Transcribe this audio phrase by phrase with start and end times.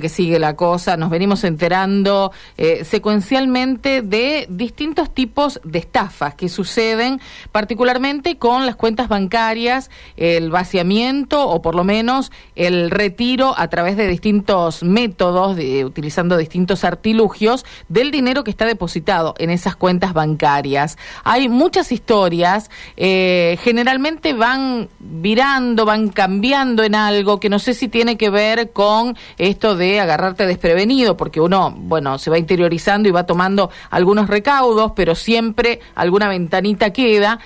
[0.00, 6.48] que sigue la cosa, nos venimos enterando eh, secuencialmente de distintos tipos de estafas que
[6.48, 13.68] suceden, particularmente con las cuentas bancarias, el vaciamiento o por lo menos el retiro a
[13.68, 19.76] través de distintos métodos, de, utilizando distintos artilugios del dinero que está depositado en esas
[19.76, 20.96] cuentas bancarias.
[21.22, 27.88] Hay muchas historias, eh, generalmente van virando, van cambiando en algo que no sé si
[27.88, 33.08] tiene que ver con esto de de agarrarte desprevenido, porque uno, bueno, se va interiorizando
[33.08, 37.40] y va tomando algunos recaudos, pero siempre alguna ventanita queda.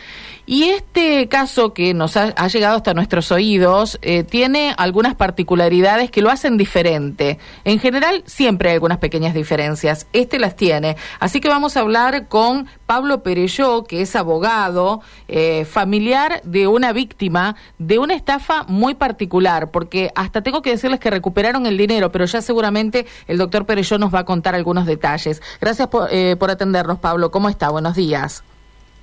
[0.49, 6.23] Y este caso que nos ha, llegado hasta nuestros oídos eh, tiene algunas particularidades que
[6.23, 7.41] lo hacen diferente.
[7.65, 10.07] En general, siempre hay algunas pequeñas diferencias.
[10.13, 10.97] Este las tiene.
[11.19, 16.93] Así que vamos a hablar con Pablo Pereyó, que es abogado, eh, familiar de una
[16.93, 22.13] víctima de una estafa muy particular, porque hasta tengo que decirles que recuperaron el dinero,
[22.13, 25.43] pero ya seguramente el doctor Pereyó nos va a contar algunos detalles.
[25.61, 27.33] Gracias por, eh, por atendernos, Pablo.
[27.33, 27.69] ¿Cómo está?
[27.71, 28.45] Buenos días.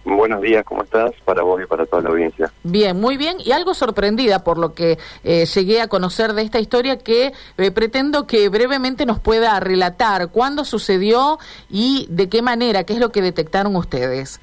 [0.05, 1.11] Buenos días, ¿cómo estás?
[1.23, 2.51] Para vos y para toda la audiencia.
[2.63, 3.37] Bien, muy bien.
[3.39, 7.71] Y algo sorprendida por lo que eh, llegué a conocer de esta historia que eh,
[7.71, 11.37] pretendo que brevemente nos pueda relatar cuándo sucedió
[11.69, 14.41] y de qué manera, qué es lo que detectaron ustedes.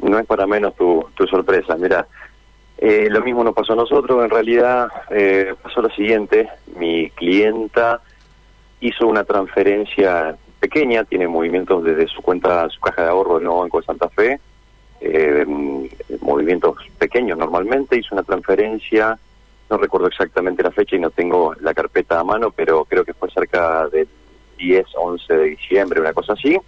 [0.00, 1.76] No es para menos tu, tu sorpresa.
[1.76, 2.06] Mira,
[2.78, 4.24] eh, lo mismo nos pasó a nosotros.
[4.24, 4.88] En realidad
[5.62, 6.48] pasó lo siguiente.
[6.76, 8.00] Mi clienta
[8.80, 13.60] hizo una transferencia pequeña, tiene movimientos desde su cuenta, su caja de ahorro del Nuevo
[13.60, 14.40] Banco de Santa Fe
[15.00, 15.44] eh,
[16.20, 19.18] movimientos pequeños normalmente, hizo una transferencia,
[19.70, 23.14] no recuerdo exactamente la fecha y no tengo la carpeta a mano, pero creo que
[23.14, 24.08] fue cerca del
[24.56, 26.58] 10, 11 de diciembre, una cosa así,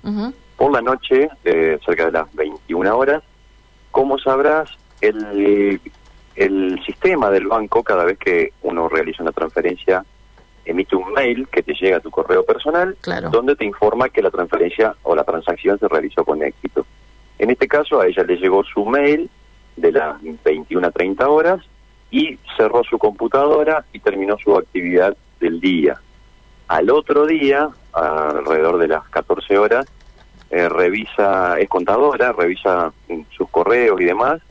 [0.56, 3.22] por la noche, eh, cerca de las 21 horas.
[3.90, 5.80] Como sabrás, el,
[6.36, 10.04] el sistema del banco, cada vez que uno realiza una transferencia,
[10.64, 12.96] emite un mail que te llega a tu correo personal,
[13.30, 16.86] donde te informa que la transferencia o la transacción se realizó con éxito.
[17.40, 19.30] En este caso a ella le llegó su mail
[19.74, 21.64] de las 21 a 30 horas
[22.10, 25.98] y cerró su computadora y terminó su actividad del día.
[26.68, 29.86] Al otro día, alrededor de las 14 horas,
[30.50, 32.92] eh, revisa, es contadora, revisa
[33.30, 34.42] sus correos y demás,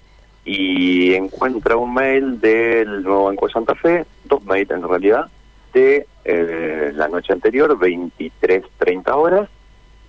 [0.43, 5.29] y encuentra un mail del nuevo Banco de Santa Fe, dos mails en realidad,
[5.73, 9.47] de eh, la noche anterior, 23.30 horas,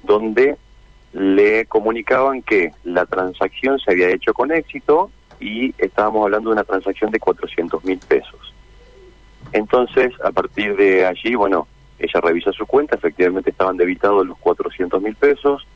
[0.02, 0.56] donde
[1.12, 5.10] le comunicaban que la transacción se había hecho con éxito
[5.40, 8.54] y estábamos hablando de una transacción de 400 mil pesos.
[9.52, 11.66] Entonces, a partir de allí, bueno,
[11.98, 15.66] ella revisa su cuenta, efectivamente estaban debitados los 400 mil pesos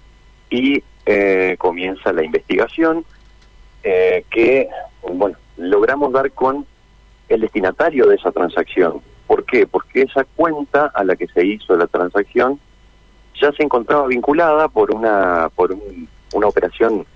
[0.50, 3.05] y eh, comienza la investigación
[3.83, 4.69] eh, que,
[5.03, 6.67] bueno, logramos dar con
[7.28, 9.00] el destinatario de esa transacción.
[9.27, 9.67] ¿Por qué?
[9.67, 12.61] Porque esa cuenta a la que se hizo la transacción
[13.41, 15.77] ya se encontraba vinculada por una por
[16.33, 17.06] una operación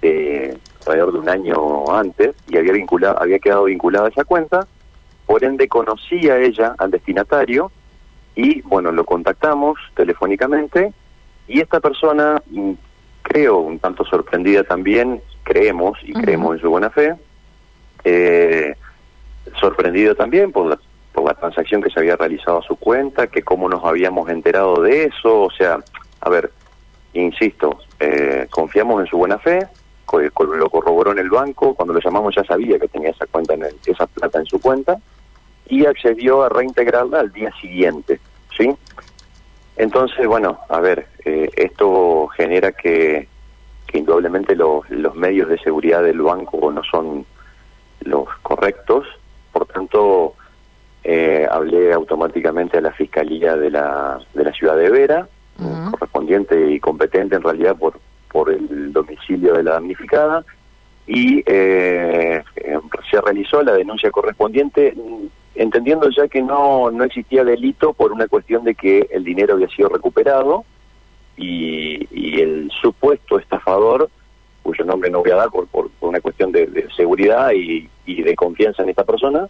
[0.00, 4.66] de alrededor de un año antes y había vinculado había quedado vinculada a esa cuenta
[5.26, 7.70] por ende conocía ella al destinatario
[8.34, 10.92] y bueno lo contactamos telefónicamente
[11.48, 12.72] y esta persona mm,
[13.22, 17.14] creo un tanto sorprendida también creemos y creemos en su buena fe
[18.04, 18.74] eh,
[19.58, 20.78] sorprendido también por la
[21.16, 24.82] por la transacción que se había realizado a su cuenta, que cómo nos habíamos enterado
[24.82, 25.78] de eso, o sea,
[26.20, 26.52] a ver,
[27.14, 29.66] insisto, eh, confiamos en su buena fe,
[30.12, 33.64] lo corroboró en el banco, cuando lo llamamos ya sabía que tenía esa cuenta en
[33.86, 34.98] esa plata en su cuenta
[35.66, 38.20] y accedió a reintegrarla al día siguiente,
[38.54, 38.76] ¿sí?
[39.78, 43.26] Entonces, bueno, a ver, eh, esto genera que,
[43.86, 47.24] que indudablemente los, los medios de seguridad del banco no son
[48.00, 49.06] los correctos,
[49.50, 50.34] por tanto,
[51.08, 51.94] eh, hablé
[52.26, 55.28] automáticamente a la Fiscalía de la, de la ciudad de Vera,
[55.90, 57.98] correspondiente y competente en realidad por,
[58.30, 60.44] por el domicilio de la damnificada,
[61.06, 62.42] y eh,
[63.10, 64.94] se realizó la denuncia correspondiente
[65.54, 69.68] entendiendo ya que no, no existía delito por una cuestión de que el dinero había
[69.68, 70.64] sido recuperado
[71.36, 74.10] y, y el supuesto estafador,
[74.62, 78.34] cuyo nombre no voy a dar por, por, una cuestión de, seguridad y, y de
[78.34, 79.48] confianza en esta persona,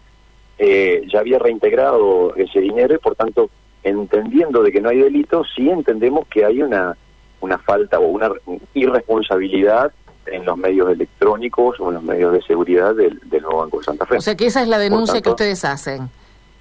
[0.58, 3.50] eh, ya había reintegrado ese dinero y por tanto,
[3.82, 6.96] entendiendo de que no hay delito, sí entendemos que hay una,
[7.40, 8.30] una falta o una
[8.74, 9.92] irresponsabilidad
[10.26, 14.06] en los medios electrónicos o en los medios de seguridad del, nuevo Banco de Santa
[14.06, 14.16] Fe.
[14.16, 16.10] O sea que esa es la denuncia que ustedes hacen.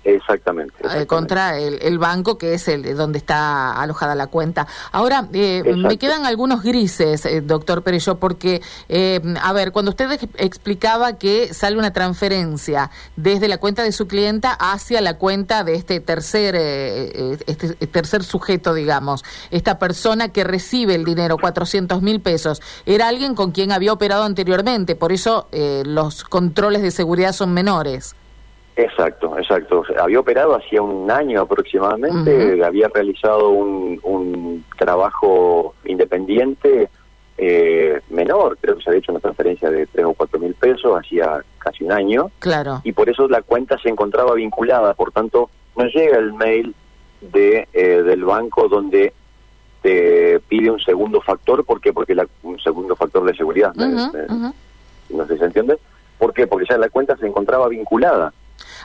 [0.05, 0.75] Exactamente.
[0.93, 4.67] Eh, contra el, banco que es el donde está alojada la cuenta.
[4.91, 8.61] Ahora, eh, me quedan algunos grises, eh, doctor Perello, porque,
[9.41, 14.51] a ver, cuando usted explicaba que sale una transferencia desde la cuenta de su clienta
[14.51, 21.03] hacia la cuenta de este tercer, este tercer sujeto, digamos, esta persona que recibe el
[21.03, 26.83] dinero, 400 mil pesos, era alguien con quien había operado anteriormente, por eso los controles
[26.83, 28.15] de seguridad son menores.
[28.75, 29.83] Exacto, exacto.
[29.97, 36.89] Había operado hacía un año aproximadamente, había realizado un, un trabajo independiente
[37.37, 40.97] eh, menor, creo que se había hecho una transferencia de 3 o 4 mil pesos
[40.97, 42.31] hacía casi un año.
[42.39, 42.81] Claro.
[42.83, 46.73] Y por eso la cuenta se encontraba vinculada, por tanto, no llega el mail
[47.19, 49.13] de eh, del banco donde
[49.81, 51.91] te pide un segundo factor, ¿por qué?
[51.91, 54.07] Porque la, un segundo factor de seguridad, no
[55.27, 55.77] sé si se entiende.
[56.17, 56.47] ¿Por qué?
[56.47, 58.33] Porque ya la cuenta se encontraba vinculada.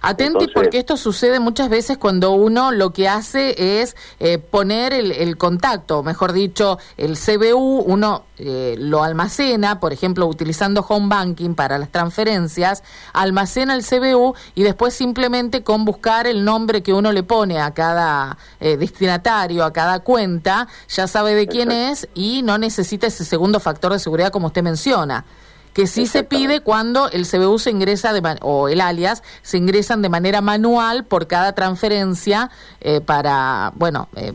[0.02, 5.36] Atenti porque esto sucede muchas veces cuando uno lo que hace es eh, poner el,
[5.36, 11.78] contacto, mejor dicho, el CBU, uno eh, lo almacena, por ejemplo, utilizando home banking para
[11.78, 12.82] las transferencias,
[13.12, 17.72] almacena el CBU y después simplemente con buscar el nombre que uno le pone a
[17.72, 23.24] cada eh, destinatario, a cada cuenta, ya sabe de quién es y no necesita ese
[23.24, 25.24] segundo factor de seguridad como usted menciona
[25.72, 30.02] que sí se pide cuando el CBU se ingresa de o el alias se ingresan
[30.02, 32.50] de manera manual por cada transferencia
[32.80, 34.32] eh, para bueno eh,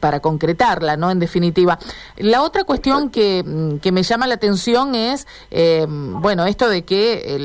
[0.00, 1.78] para concretarla no en definitiva.
[2.16, 6.84] La otra cuestión que, mm, que me llama la atención es eh, bueno esto de
[6.84, 7.36] que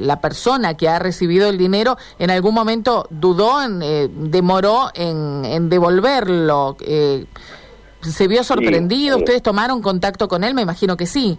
[0.00, 3.80] la persona que ha recibido el dinero en algún momento dudó en,
[4.30, 6.76] demoró en, en devolverlo.
[8.00, 11.38] Se vio sorprendido ustedes tomaron contacto con él me imagino que sí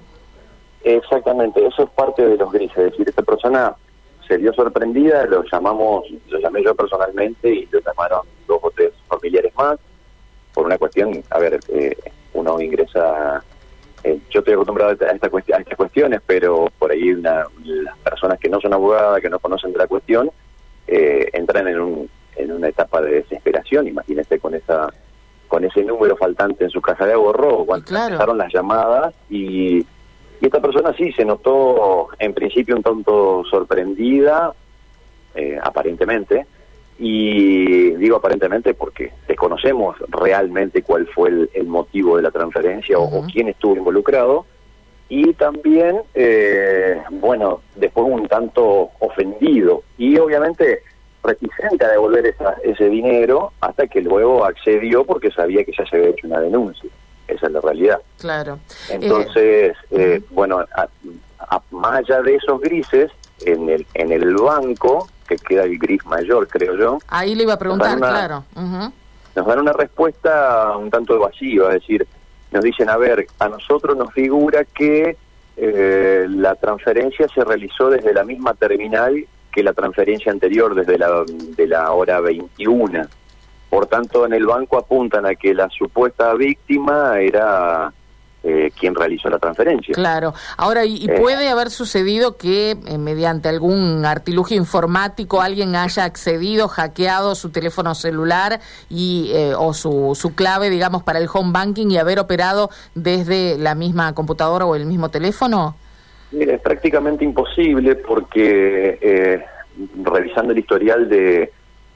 [0.86, 2.78] Exactamente, eso es parte de los grises.
[2.78, 3.76] Es decir, esta persona
[4.28, 8.94] se vio sorprendida, lo llamamos, lo llamé yo personalmente y lo llamaron dos o tres
[9.08, 9.80] familiares más
[10.54, 11.98] por una cuestión, a ver, eh,
[12.34, 13.44] uno ingresa,
[14.04, 17.98] eh, yo estoy acostumbrado a, esta cuestión, a estas cuestiones, pero por ahí una, las
[17.98, 20.32] personas que no son abogadas, que no conocen de la cuestión,
[20.88, 24.94] eh, entran en, un, en una etapa de desesperación, imagínese con esa
[25.48, 29.86] con ese número faltante en su caja de ahorro, cuando empezaron las llamadas y
[30.42, 34.54] y esta persona sí se notó en principio un tanto sorprendida,
[35.34, 36.46] eh, aparentemente,
[36.98, 43.50] y digo aparentemente porque desconocemos realmente cuál fue el, motivo de la transferencia o, quién
[43.50, 44.46] estuvo involucrado,
[45.08, 50.82] y también, eh, bueno, después un tanto ofendido y obviamente
[51.24, 56.10] reticente a devolver ese dinero hasta que luego accedió porque sabía que ya se había
[56.10, 56.90] hecho una denuncia
[57.27, 58.00] esa es la realidad.
[58.19, 58.60] Claro.
[58.89, 60.66] Entonces, eh, bueno,
[61.72, 63.12] más allá de esos grises,
[63.42, 67.00] en el, en el banco, que queda el gris mayor, creo yo.
[67.07, 68.45] Ahí le iba a preguntar, claro.
[68.54, 72.07] Nos dan una respuesta un tanto evasiva, es decir,
[72.51, 75.18] nos dicen, a ver, a nosotros nos figura que
[75.57, 81.24] eh, la transferencia se realizó desde la misma terminal que la transferencia anterior, desde la,
[81.27, 83.07] de la hora 21.
[83.75, 87.92] Por tanto, en el banco apuntan a que la supuesta víctima era
[88.42, 89.94] eh, quien realizó la transferencia.
[89.94, 90.33] Claro.
[90.56, 91.19] Ahora, ¿y, eh.
[91.19, 97.95] puede haber sucedido que eh, mediante algún artilugio informático alguien haya accedido, hackeado su teléfono
[97.95, 103.57] celular y o su, su clave, digamos, para el home banking y haber operado desde
[103.57, 105.75] la misma computadora o el mismo teléfono?
[106.31, 109.44] Mira, es prácticamente imposible porque
[110.01, 111.51] revisando el historial de,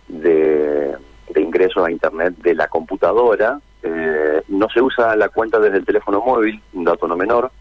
[0.10, 0.98] de
[1.30, 3.60] de ingreso a Internet de la computadora.
[3.84, 7.52] Eh, no se usa la cuenta desde el teléfono móvil, un dato no menor,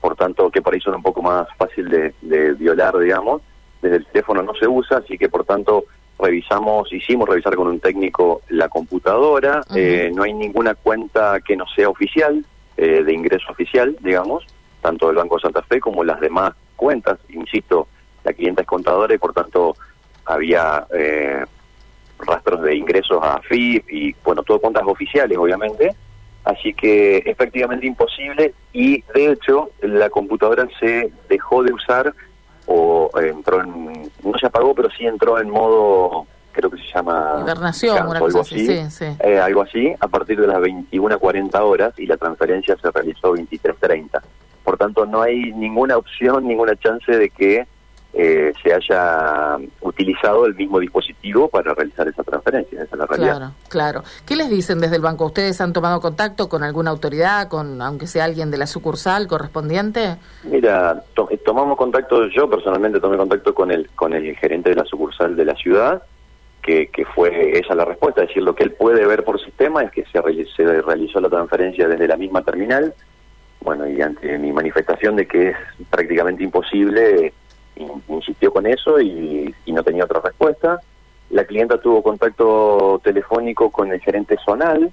[0.00, 3.42] por tanto que por ahí son un poco más fácil de, violar, digamos.
[3.82, 5.84] Desde el teléfono no se usa, así que por tanto
[6.18, 11.64] revisamos, hicimos revisar con un técnico la computadora, eh, no hay ninguna cuenta que no
[11.76, 12.44] sea oficial,
[12.76, 14.44] eh, de ingreso oficial, digamos,
[14.80, 17.88] tanto del Banco Santa Fe como las demás cuentas, insisto,
[18.24, 19.76] la clienta es contadora y por tanto
[20.24, 21.44] había eh,
[22.18, 25.94] rastros de ingresos a FIP y, bueno, todo cuentas oficiales, obviamente.
[26.44, 32.14] Así que es prácticamente imposible y, de hecho, la computadora se dejó de usar
[32.66, 37.40] o entró en, no se apagó, pero sí entró en modo, creo que se llama...
[37.42, 39.04] Hibernación, algo así, sí, sí.
[39.20, 44.20] Eh, algo así, a partir de las 21.40 horas y la transferencia se realizó 23.30.
[44.64, 47.66] Por tanto, no hay ninguna opción, ninguna chance de que
[48.14, 52.82] eh, se haya utilizado el mismo dispositivo para realizar esa transferencia.
[52.82, 53.36] Esa es la realidad.
[53.36, 54.02] Claro, claro.
[54.26, 55.26] ¿Qué les dicen desde el banco?
[55.26, 60.16] ¿Ustedes han tomado contacto con alguna autoridad, con aunque sea alguien de la sucursal correspondiente?
[60.44, 61.02] Mira,
[61.44, 65.44] tomamos contacto, yo personalmente tomé contacto con el, con el gerente de la sucursal de
[65.44, 66.02] la ciudad,
[66.62, 69.82] que, que, fue esa la respuesta, es decir, lo que él puede ver por sistema
[69.82, 70.20] es que se,
[70.56, 72.94] se realizó la transferencia desde la misma terminal,
[73.60, 75.56] bueno, y ante mi manifestación de que es
[75.90, 77.32] prácticamente imposible,
[78.08, 80.80] insistió con eso y, y no tenía otra respuesta.
[81.30, 84.90] La clienta tuvo contacto telefónico con el gerente zonal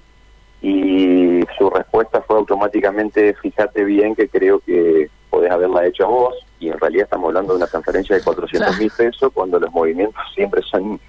[0.62, 6.36] y su respuesta fue automáticamente, fíjate bien que creo que podés haberla hecho a vos
[6.60, 10.22] y en realidad estamos hablando de una transferencia de 400 mil pesos cuando los movimientos
[10.34, 11.00] siempre son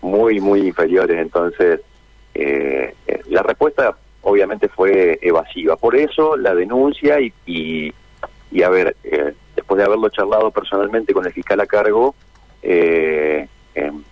[0.00, 1.18] muy, muy inferiores.
[1.18, 1.80] Entonces,
[2.34, 5.76] eh, eh, la respuesta obviamente fue evasiva.
[5.76, 11.24] Por eso la denuncia y, y, a ver, eh, después de haberlo charlado personalmente con
[11.24, 12.14] el fiscal a cargo,
[12.62, 14.02] eh, em,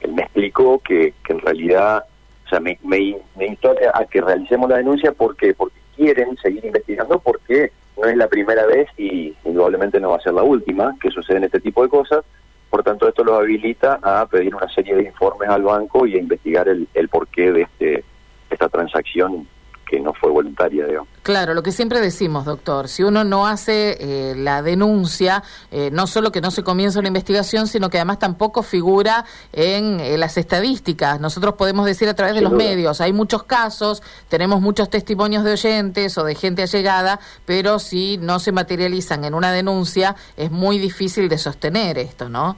[0.00, 2.06] él me explicó que, que en realidad,
[2.46, 7.18] o sea, me, me, instó a que realicemos la denuncia porque porque quieren seguir investigando
[7.18, 11.10] porque no es la primera vez y indudablemente no va a ser la última que
[11.10, 12.24] suceden este tipo de cosas.
[12.70, 16.20] Por tanto, esto lo habilita a pedir una serie de informes al banco y a
[16.20, 18.02] investigar el, el porqué de este,
[18.48, 19.46] esta transacción
[19.92, 21.10] que no fue voluntaria, digamos.
[21.22, 26.06] Claro, lo que siempre decimos, doctor, si uno no hace eh, la denuncia, eh, no
[26.06, 30.38] solo que no se comienza la investigación, sino que además tampoco figura en eh, las
[30.38, 31.20] estadísticas.
[31.20, 35.52] Nosotros podemos decir a través de los medios, hay muchos casos, tenemos muchos testimonios de
[35.52, 40.78] oyentes o de gente allegada, pero si no se materializan en una denuncia, es muy
[40.78, 42.56] difícil de sostener esto, ¿no?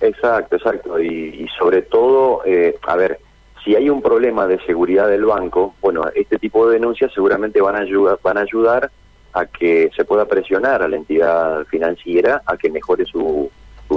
[0.00, 1.00] Exacto, exacto.
[1.00, 2.42] Y, y sobre todo,
[2.86, 3.18] a ver,
[3.66, 7.74] si hay un problema de seguridad del banco, bueno, este tipo de denuncias seguramente van
[7.74, 8.92] a ayudar, van a ayudar
[9.32, 13.50] a que se pueda presionar a la entidad financiera a que mejore su,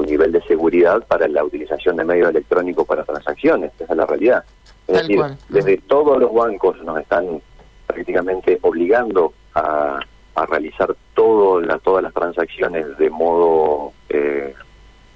[0.08, 3.72] nivel de seguridad para la utilización de medios electrónicos para transacciones.
[3.80, 4.44] Esa es la realidad.
[4.88, 7.40] Es decir, desde todos los bancos nos están
[7.86, 10.00] prácticamente obligando a,
[10.48, 14.56] realizar todo la, todas las transacciones de modo, eh,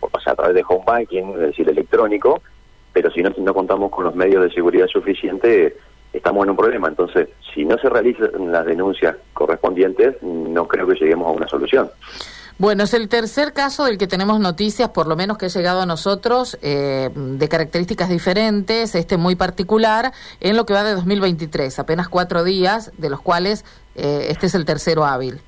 [0.02, 2.42] o sea, a través de home banking, es decir, electrónico,
[2.94, 5.74] pero si no, no contamos con los medios de seguridad suficientes,
[6.14, 6.88] estamos en un problema.
[6.88, 11.90] Entonces, si no se realizan las denuncias correspondientes, no creo que lleguemos a una solución.
[12.60, 15.82] Bueno, es el tercer caso del que tenemos noticias, por lo menos que ha llegado
[15.82, 21.80] a nosotros, eh, de características diferentes, este muy particular, en lo que va de 2023,
[21.80, 25.42] apenas cuatro días, de los cuales eh, este es el tercero hábil.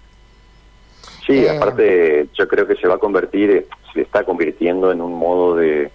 [1.28, 5.14] Sí, eh, aparte yo creo que se va a convertir, se está convirtiendo en un
[5.14, 5.92] modo de,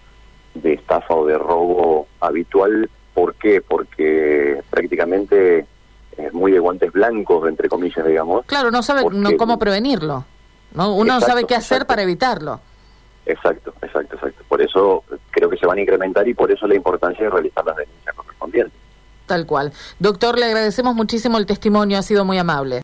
[0.54, 2.90] de estafa o de robo habitual.
[3.14, 3.61] ¿Por qué?
[3.61, 5.66] Porque prácticamente
[6.16, 8.45] es muy de guantes blancos, entre comillas, digamos.
[8.47, 10.25] Claro, no sabe no, cómo prevenirlo.
[10.75, 10.95] ¿no?
[10.95, 12.61] Uno no sabe qué hacer para evitarlo.
[13.26, 14.45] Exacto, exacto, exacto.
[14.49, 17.64] Por eso creo que se van a incrementar y por eso la importancia de realizar
[17.64, 18.80] las denuncias correspondientes.
[19.26, 19.73] Tal cual.
[20.00, 22.78] Doctor, le agradecemos muchísimo el testimonio, ha sido muy amable.